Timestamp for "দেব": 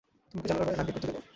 1.09-1.17